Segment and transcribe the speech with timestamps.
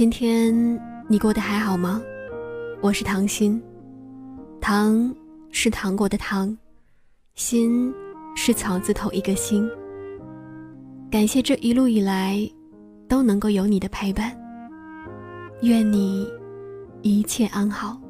[0.00, 0.50] 今天
[1.10, 2.00] 你过得还好吗？
[2.80, 3.62] 我是唐心，
[4.58, 5.14] 糖
[5.50, 6.56] 是糖果的糖，
[7.34, 7.92] 心
[8.34, 9.68] 是草字头一个心。
[11.10, 12.50] 感谢这一路以来
[13.10, 14.34] 都能够有你的陪伴，
[15.60, 16.26] 愿你
[17.02, 18.00] 一切安好。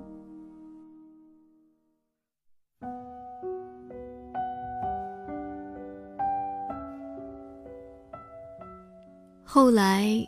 [9.43, 10.25] 后来，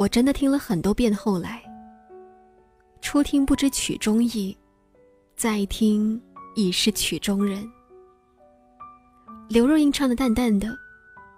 [0.00, 1.14] 我真的听了很多遍。
[1.14, 1.62] 后来，
[3.02, 4.56] 初听不知曲中意，
[5.36, 6.18] 再听
[6.56, 7.70] 已是曲中人。
[9.50, 10.74] 刘若英唱的淡淡的，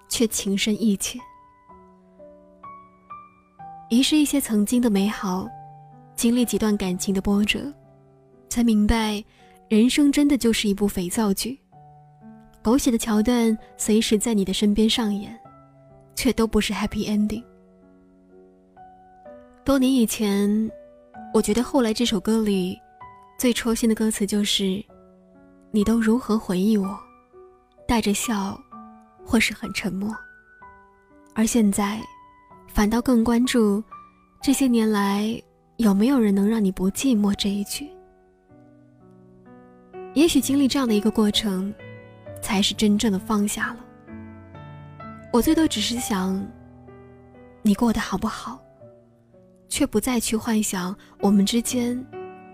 [0.09, 1.19] 却情深意切。
[3.91, 5.49] 遗失一些曾经的美好，
[6.15, 7.61] 经历几段感情的波折，
[8.49, 9.25] 才明白，
[9.69, 11.59] 人生真的就是一部肥皂剧，
[12.63, 15.37] 狗血的桥段随时在你的身边上演。
[16.15, 17.43] 却都不是 happy ending。
[19.65, 20.71] 多年以前，
[21.33, 22.77] 我觉得后来这首歌里
[23.39, 24.85] 最戳心的歌词就是
[25.71, 26.99] ：“你都如何回忆我，
[27.87, 28.61] 带着笑，
[29.25, 30.13] 或是很沉默。”
[31.33, 32.01] 而现在，
[32.67, 33.81] 反倒更关注
[34.43, 35.41] 这些年来
[35.77, 37.89] 有没有人能让你不寂寞这一句。
[40.15, 41.73] 也许经历这样的一个过程，
[42.43, 43.77] 才是真正的放下了。
[45.33, 46.45] 我最多只是想，
[47.63, 48.62] 你过得好不好，
[49.73, 51.99] 却不再去幻想我们之间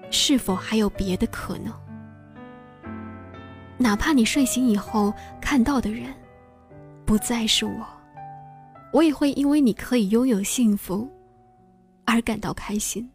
[0.09, 1.75] 是否还有别的可能。
[3.77, 6.15] 哪怕你睡醒以后看到的人
[7.05, 7.85] 不再是我，
[8.93, 11.11] 我也会因为你可以拥有幸福
[12.05, 13.11] 而感到开心。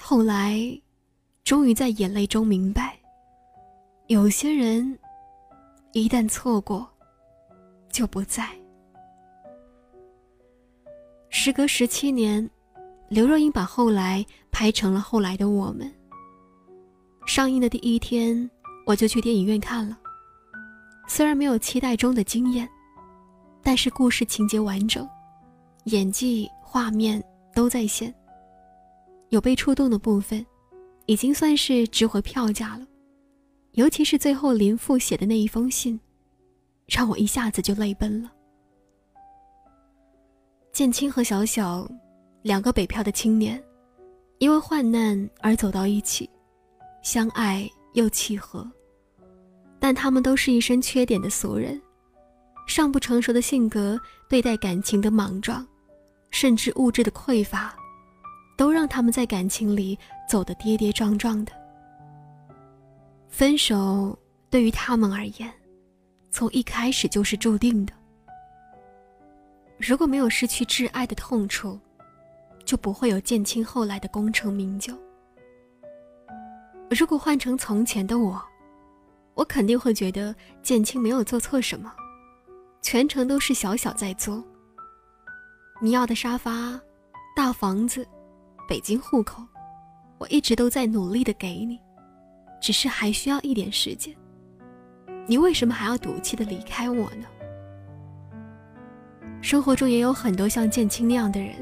[0.00, 0.56] 后来，
[1.42, 2.96] 终于在眼泪中明白，
[4.06, 4.96] 有些人
[5.94, 6.88] 一旦错过。
[7.90, 8.48] 就不在。
[11.34, 12.48] 时隔十七年，
[13.08, 15.90] 刘若英把《后来》拍成了《后来的我们》。
[17.26, 18.48] 上映的第一天，
[18.86, 19.98] 我就去电影院看了。
[21.08, 22.68] 虽然没有期待中的惊艳，
[23.62, 25.08] 但是故事情节完整，
[25.86, 27.20] 演技、画面
[27.54, 28.14] 都在线。
[29.30, 30.44] 有被触动的部分，
[31.06, 32.86] 已经算是值回票价了。
[33.72, 35.98] 尤其是最后林父写的那一封信。
[36.86, 38.30] 让我一下子就泪奔了。
[40.72, 41.86] 建青和小小，
[42.40, 43.62] 两个北漂的青年，
[44.38, 46.28] 因为患难而走到一起，
[47.02, 48.66] 相爱又契合。
[49.78, 51.78] 但他们都是一身缺点的俗人，
[52.66, 54.00] 尚不成熟的性格，
[54.30, 55.66] 对待感情的莽撞，
[56.30, 57.76] 甚至物质的匮乏，
[58.56, 61.52] 都让他们在感情里走得跌跌撞撞的。
[63.28, 64.18] 分手
[64.48, 65.52] 对于他们而言。
[66.30, 67.92] 从一开始就是注定的。
[69.84, 71.76] 如果没有失去挚爱的痛楚，
[72.64, 74.96] 就不会有建青后来的功成名就。
[76.88, 78.40] 如果换成从前的我，
[79.34, 80.32] 我肯定会觉得
[80.62, 81.92] 建青没有做错什么，
[82.80, 84.44] 全程都是小小在做。
[85.80, 86.80] 你要的沙发、
[87.34, 88.06] 大房子、
[88.68, 89.42] 北京户口，
[90.18, 91.80] 我一直都在努力的给你，
[92.60, 94.14] 只是还需要一点时间。
[95.26, 97.26] 你为什么还要赌气的离开我呢？
[99.42, 101.52] 生活中也有很多像建青那样的人，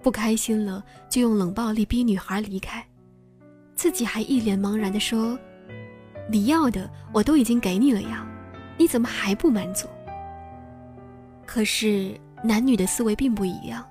[0.00, 2.86] 不开心了就用冷暴力逼女孩离开，
[3.74, 5.36] 自己还一脸茫然的说
[6.30, 8.24] ：“你要的我都已经给你了呀，
[8.78, 9.88] 你怎么还不满足？”
[11.44, 13.84] 可是男女的思维并不一样，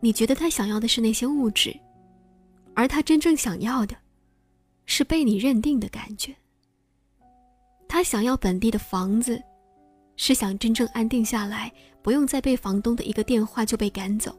[0.00, 1.74] 你觉得他想要的是那些物质，
[2.74, 3.94] 而他真正想要的，
[4.84, 6.34] 是被你认定的感觉。
[7.88, 9.40] 他想要本地的房子，
[10.22, 11.72] 是想真正安定下来，
[12.02, 14.38] 不用再被房东的一个电话就被赶走。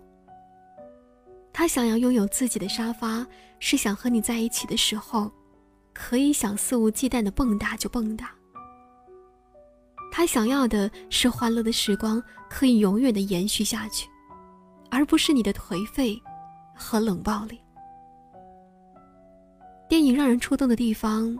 [1.51, 3.25] 他想要拥有自己的沙发，
[3.57, 5.31] 是想和你在一起的时候，
[5.91, 8.27] 可以想肆无忌惮的蹦跶就蹦跶。
[10.11, 14.07] 他想要的是欢乐的时光可以永远的延续下去，
[14.91, 16.21] 而不是你的颓废
[16.75, 17.59] 和冷暴力。
[19.89, 21.35] 电影让人触动的地方。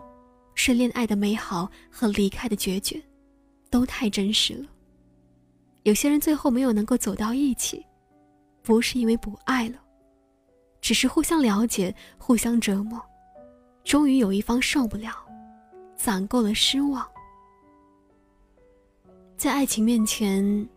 [0.54, 3.00] 是恋爱的美好和离开的决绝，
[3.72, 4.68] 都太真实了。
[5.84, 7.84] 有些人最后没有能够走到一起，
[8.62, 9.78] 不是因为不爱了，
[10.82, 13.00] 只是互相了解、互相折磨，
[13.82, 15.10] 终于有一方受不了，
[15.96, 17.04] 攒够了失望。
[19.38, 20.68] 在爱情面前，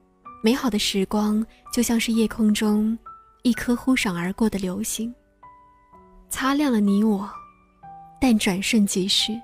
[0.42, 2.98] 美好的时光就像是夜空中
[3.44, 5.14] 一颗忽闪而过的流星，
[6.30, 7.30] 擦亮了你我，
[8.20, 9.40] 但转瞬即逝。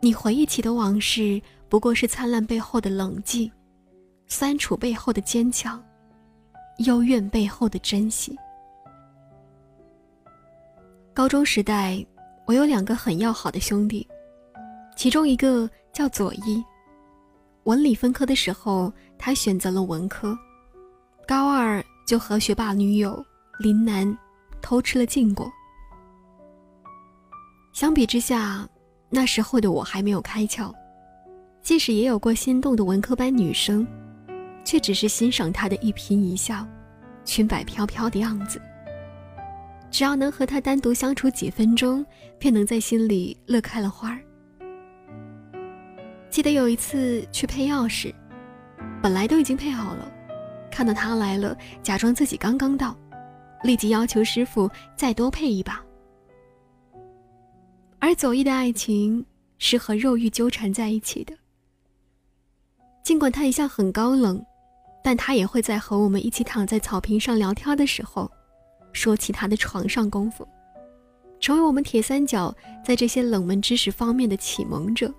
[0.00, 1.40] 你回忆起的往事，
[1.72, 3.50] 不过是灿烂背后的冷静，
[4.26, 5.82] 酸楚背后的坚强，
[6.84, 8.38] 幽怨背后的珍惜。
[11.14, 12.04] 高中时代，
[12.44, 14.06] 我有两个很要好的兄弟，
[14.96, 16.62] 其中一个叫左一。
[17.62, 20.36] 文理分科的时候，他选择了文科，
[21.26, 23.24] 高二就和学霸女友
[23.58, 24.14] 林楠
[24.60, 25.50] 偷吃了禁果。
[27.72, 28.68] 相比之下，
[29.08, 30.70] 那时候的我还没有开窍，
[31.62, 33.86] 即使也有过心动的文科班女生，
[34.64, 36.66] 却只是欣赏她的一颦一笑，
[37.24, 38.60] 裙摆飘飘的样子。
[39.88, 42.04] 只要能和她单独相处几分钟，
[42.38, 44.18] 便能在心里乐开了花儿。
[46.30, 48.12] 记得有一次去配钥匙，
[49.00, 50.10] 本来都已经配好了，
[50.70, 52.96] 看到他来了，假装自己刚刚到，
[53.62, 55.80] 立即要求师傅再多配一把。
[58.00, 59.24] 而左一的爱情
[59.58, 61.32] 是和肉欲纠缠在一起的。
[63.02, 64.44] 尽管他一向很高冷，
[65.02, 68.30] 但他也会在和我们一起躺在草坪上聊天的时候，
[68.92, 70.46] 说起他的床上功夫，
[71.40, 72.54] 成为我们铁三角
[72.84, 75.12] 在这些冷门知识方面的启蒙者。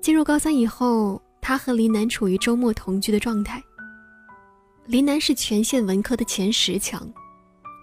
[0.00, 3.62] 进入高三以后，他和林楠处于周末同居的状态。
[4.86, 7.06] 林楠是全县文科的前十强，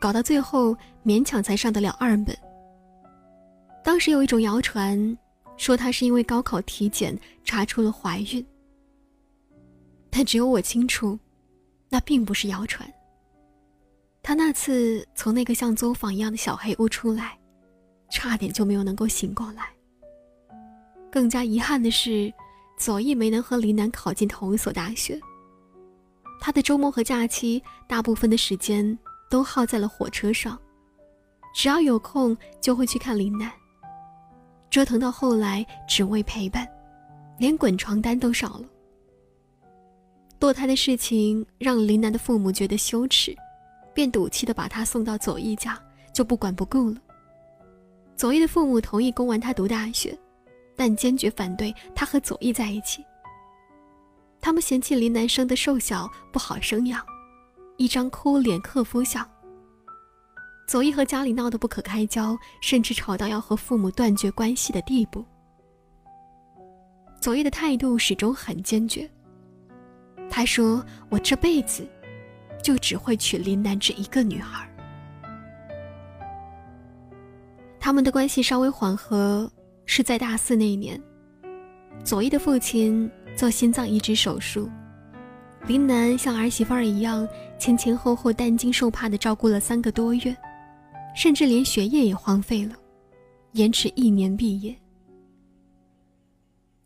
[0.01, 0.75] 搞到最后
[1.05, 2.35] 勉强才上得了二本。
[3.83, 5.17] 当时有一种谣传，
[5.63, 8.45] 说她是因为高考体检查出了怀孕，
[10.09, 11.17] 但只有我清楚，
[11.87, 12.91] 那并不是谣传。
[14.21, 17.39] 她那次从那个像作坊一样的小黑屋出来，
[18.09, 19.69] 差点就没有能够醒过来。
[21.09, 22.33] 更加遗憾的是，
[22.77, 25.17] 左翼没能和林楠考进同一所大学。
[26.41, 28.99] 他的周末和假期大部分的时间
[29.29, 30.59] 都耗在了火车上，
[31.55, 33.49] 只要有空就会去看林楠。
[34.73, 36.67] 折腾到后来，只为陪伴，
[37.37, 38.65] 连滚床单都少了。
[40.39, 43.37] 堕胎的事情让林楠的父母觉得羞耻，
[43.93, 45.79] 便赌气的把他送到左翼家，
[46.11, 46.97] 就不管不顾了。
[48.15, 50.17] 左翼的父母同意供完他读大学。
[50.75, 53.05] 但坚决反对他和左翼在一起。
[54.41, 56.99] 他们嫌弃林楠生的瘦小不好生养，
[57.77, 59.23] 一张哭脸克夫相。
[60.73, 65.23] 左一和家里闹得不可开交，甚至吵到要和父母断绝关系的地步。
[67.21, 69.07] 左翼的态度始终很坚决。
[70.31, 71.87] 他说：“我这辈子
[72.63, 74.67] 就只会娶林楠这一个女孩。”
[77.79, 79.47] 他们的关系稍微缓和。
[79.85, 80.99] 是在大四那一年，
[82.03, 84.67] 左一的父亲做心脏移植手术，
[85.67, 87.27] 林楠像儿媳妇儿一样
[87.59, 90.35] 前前后后担惊受怕的照顾了三个多月，
[91.13, 92.75] 甚至连学业也荒废了，
[93.53, 94.75] 延迟一年毕业。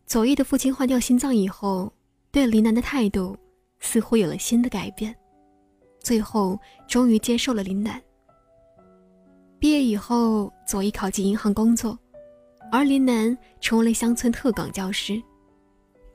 [0.06, 1.92] 左一的父亲换掉心脏以后，
[2.32, 3.38] 对林楠的态度
[3.80, 5.16] 似乎有了新的改变，
[6.00, 8.02] 最后终于接受了林楠。
[9.60, 11.98] 毕业以后，左一考进银行工作。
[12.70, 15.24] 而林楠成为了乡村特岗教师，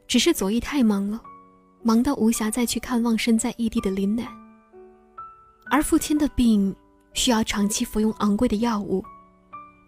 [0.07, 1.19] 只是左翼太忙了，
[1.83, 4.27] 忙到无暇再去看望身在异地的林楠。
[5.71, 6.75] 而父亲的病
[7.15, 9.05] 需要长期服用昂贵的药物，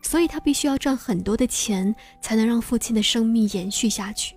[0.02, 4.36] 所以他必须要赚很多的钱，才能让父亲的生命延续下去。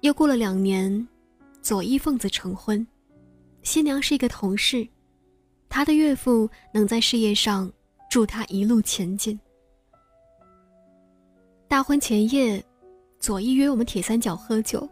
[0.00, 1.06] 又过了两年，
[1.60, 2.86] 左一奉子成婚，
[3.62, 4.88] 新娘是一个同事，
[5.68, 7.70] 他的岳父能在事业上
[8.10, 9.38] 助他一路前进。
[11.68, 12.64] 大婚前夜，
[13.18, 14.88] 左一约我们铁三角喝酒。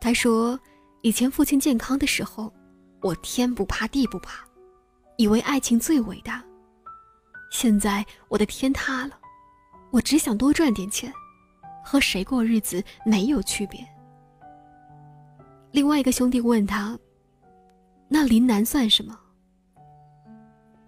[0.00, 0.58] 他说
[1.02, 2.52] ：“以前父亲健康的时候，
[3.02, 4.45] 我天不怕地不怕，
[5.16, 6.42] 以为爱情最伟大。
[7.50, 9.18] 现在我的天塌了，
[9.90, 11.12] 我只想多赚点钱，
[11.84, 13.80] 和谁过日子没有区别。”
[15.72, 16.98] 另外一个兄弟问他
[18.08, 19.18] ：“那林楠算什么？”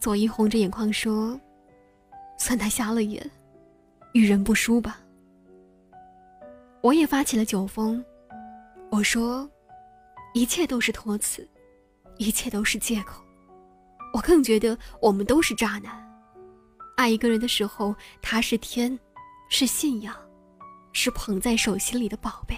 [0.01, 1.39] 左一红着眼眶说
[2.39, 3.29] ：“算他瞎了眼。”
[4.15, 5.01] 遇人不淑吧。
[6.81, 8.03] 我也发起了酒疯，
[8.91, 9.49] 我说，
[10.33, 11.47] 一切都是托词，
[12.17, 13.23] 一切都是借口。
[14.13, 15.93] 我更觉得我们都是渣男。
[16.97, 18.99] 爱一个人的时候，他是天，
[19.49, 20.15] 是信仰，
[20.93, 22.57] 是捧在手心里的宝贝，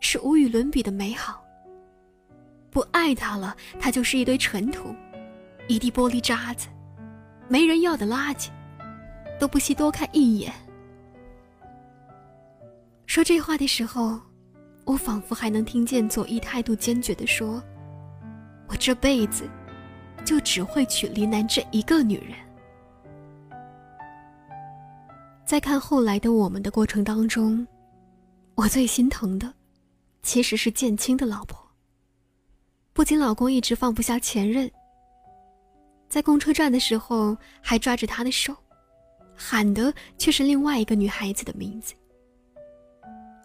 [0.00, 1.42] 是无与伦比的美好。
[2.70, 4.94] 不爱他了，他就是一堆尘土，
[5.68, 6.68] 一地玻璃渣子，
[7.48, 8.48] 没人要的垃圾。
[9.38, 10.52] 都不惜多看一眼。
[13.06, 14.20] 说这话的时候，
[14.84, 17.60] 我仿佛还能听见左一态度坚决的说
[18.70, 19.50] ：“我这辈子
[20.24, 22.36] 就只会娶林南这一个女人。”
[25.44, 27.66] 在看后来的我们的过程当中，
[28.54, 29.52] 我最心疼的，
[30.22, 31.60] 其实是建青的老婆。
[32.94, 34.70] 不仅老公一直放不下前任，
[36.08, 38.54] 在公车站的时候还抓着她的手，
[39.34, 41.94] 喊的却是另外一个女孩子的名字。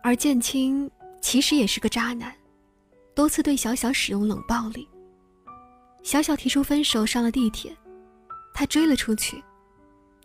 [0.01, 2.33] 而建青其实也是个渣男，
[3.13, 4.87] 多次对小小使用冷暴力。
[6.07, 7.75] 小小提出分手，上了地铁，
[8.53, 9.43] 他追了出去，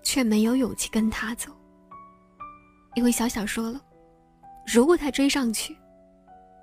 [0.05, 1.51] 却没有勇气跟他走，
[2.95, 3.83] 因为小小说了，
[4.65, 5.77] 如果他追上去，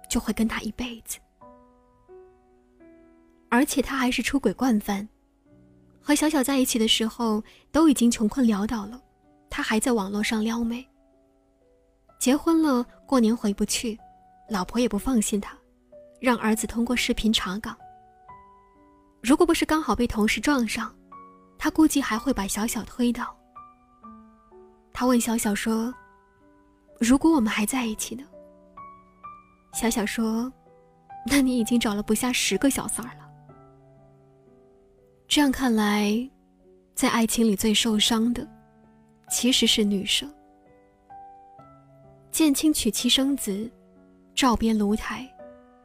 [0.09, 1.19] 就会跟他一辈子。
[3.49, 5.05] 而且他还是出轨惯犯，
[5.99, 9.03] 和小小在一起的时候都已经穷困潦倒了，
[9.49, 10.88] 他还在网络上撩妹。
[12.19, 13.99] 结婚了，过年回不去，
[14.47, 15.57] 老婆也不放心他，
[16.21, 17.75] 让儿子通过视频查岗。
[19.21, 20.93] 如果不是刚好被同事撞上，
[21.57, 23.35] 他估计还会把小小推倒。
[24.93, 25.93] 他问小小说
[26.99, 28.23] ：“如果我们还在一起呢？”
[29.73, 30.51] 小小说
[31.29, 33.29] ：“那你已经找了不下十个小三儿了。”
[35.27, 36.29] 这样看来，
[36.95, 38.47] 在爱情里最受伤的，
[39.29, 40.33] 其实是女生。
[42.31, 43.69] 建清娶妻生子，
[44.33, 45.29] 照边炉台，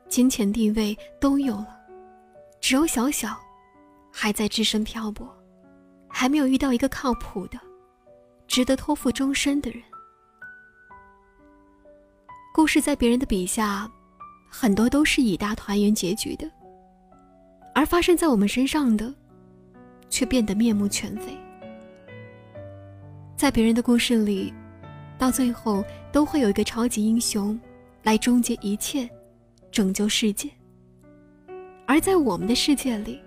[0.09, 1.74] 金钱地位都有了，
[2.65, 3.39] 只有小小，
[4.11, 5.29] 还在只身漂泊，
[6.09, 7.61] 还没有遇到一个靠谱的、
[8.49, 9.83] 值得托付终身的人。
[12.55, 13.87] 故事在别人的笔下，
[14.49, 16.51] 很多都是以大团圆结局的，
[17.75, 19.15] 而发生在我们身上的。
[20.09, 21.37] 却变得面目全非。
[23.37, 24.55] 在别人的故事里，
[25.19, 27.61] 到最后都会有一个超级英雄，
[28.05, 29.07] 来终结一切，
[29.71, 30.49] 拯救世界。
[31.87, 33.21] 而在我们的世界里，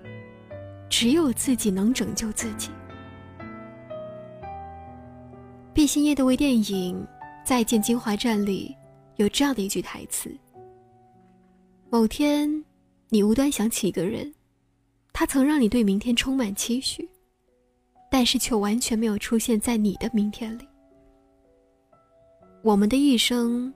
[0.89, 2.69] 只有自己能拯救自己。
[5.73, 6.95] 毕星夜的微电影
[7.45, 8.75] 《再见金华站》里
[9.17, 10.35] 有这样的一句台词
[11.91, 12.63] ：“某天，
[13.09, 14.33] 你无端想起一个人。”
[15.13, 17.07] 他曾让你对明天充满期许，
[18.09, 20.67] 但是却完全没有出现在你的明天里。
[22.61, 23.73] 我们的一生，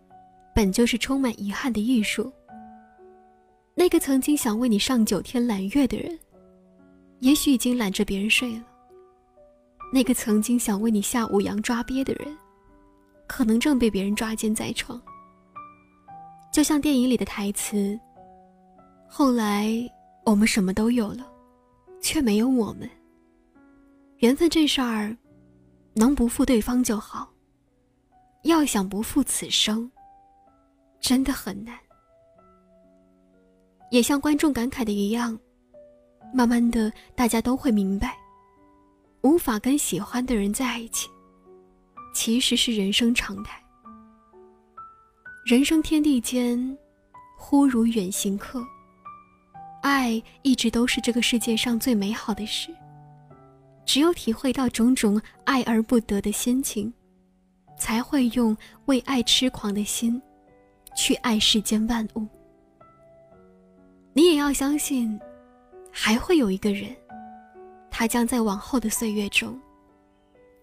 [0.54, 2.32] 本就是充满遗憾的艺术。
[3.74, 6.18] 那个曾经想为你上九天揽月的人，
[7.20, 8.64] 也许已经揽着别人睡了；
[9.94, 12.38] 那个曾经想为你下五洋抓鳖的人，
[13.28, 15.02] 可能正被别人抓奸在床。
[16.52, 18.00] 就像电影里的台词
[19.08, 19.72] ：“后来
[20.26, 21.28] 我们什么都有了。”
[22.04, 22.90] 却没有我们。
[24.18, 25.16] 缘分这事儿，
[25.94, 27.32] 能不负对方就好。
[28.42, 29.90] 要想不负此生，
[31.00, 31.78] 真的很难。
[33.92, 35.38] 也像观众感慨的一样，
[36.34, 38.18] 慢慢的，大家都会明白，
[39.22, 41.10] 无法跟喜欢的人在一起，
[42.16, 43.62] 其实是人生常态。
[45.46, 46.78] 人生天地间，
[47.38, 48.66] 忽如远行客。
[49.82, 52.74] 爱一直都是这个世界上最美好的事。
[53.86, 56.94] 只有体会到种种爱而不得的心情，
[57.78, 58.56] 才会用
[58.86, 60.22] 为爱痴狂的心，
[60.96, 62.26] 去爱世间万物。
[64.14, 65.18] 你也要相信，
[65.90, 66.94] 还会有一个人，
[67.90, 69.58] 他将在往后的岁月中，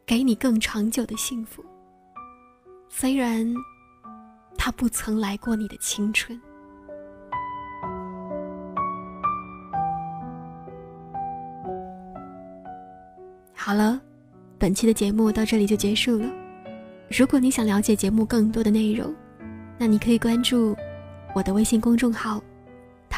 [0.04, 1.64] 给你更长久的幸福。
[2.90, 3.50] 虽然，
[4.56, 6.38] 他不曾来过你的青春。
[13.54, 13.98] 好了，
[14.58, 16.30] 本期的节目到这里就结束了。
[17.10, 19.14] 如果你想了解节目更多的内容，
[19.78, 20.76] 那你可以关注
[21.34, 22.42] 我的微信公众号“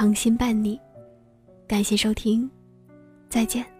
[0.00, 0.80] 糖心伴你”。
[1.68, 2.50] 感谢收听，
[3.28, 3.79] 再见。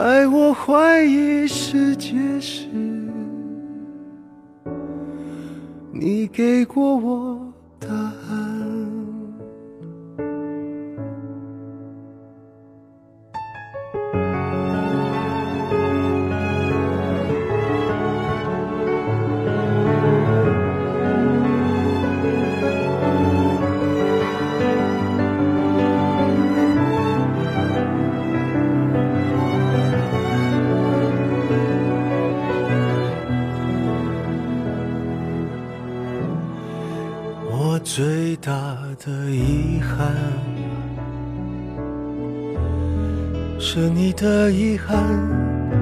[0.00, 2.68] 在我怀疑世界时，
[5.92, 7.47] 你给过我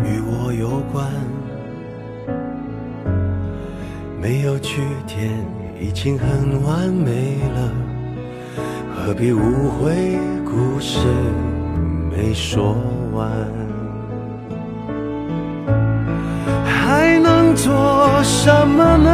[0.04, 1.06] 与我有关。
[4.20, 5.30] 没有句点
[5.80, 7.70] 已经很完美了，
[8.94, 10.98] 何必误会故事
[12.10, 12.76] 没说
[13.12, 13.30] 完？
[16.64, 19.10] 还能做什么呢？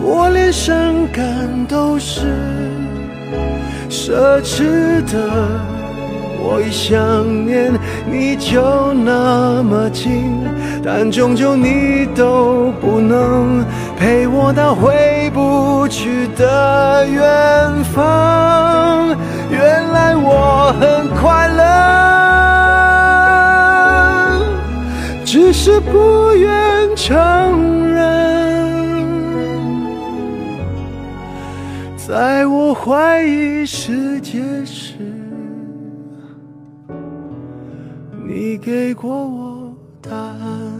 [0.00, 2.20] 我连伤感都是
[3.88, 5.60] 奢侈的，
[6.48, 7.72] 我一想念
[8.08, 10.32] 你就那么近，
[10.84, 13.64] 但终究你都不能
[13.98, 19.08] 陪我到回不去的远方。
[19.50, 21.64] 原来我很快乐，
[25.24, 27.12] 只是不愿承
[27.88, 28.04] 认
[31.96, 34.94] 在我怀疑世界时，
[38.38, 40.70] 你给过我答案。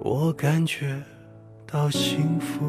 [0.00, 1.00] 我感觉
[1.64, 2.64] 到幸福，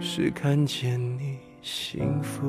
[0.00, 2.46] 是看见你幸福。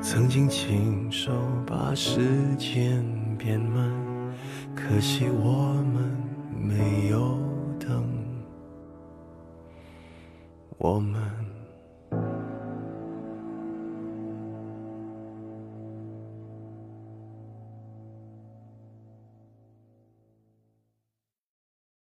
[0.00, 1.32] 曾经亲手
[1.66, 2.20] 把时
[2.56, 3.04] 间
[3.36, 3.90] 变慢。
[4.76, 6.08] 可惜我们
[6.56, 7.36] 没有
[7.80, 8.04] 等，
[10.82, 11.22] 我们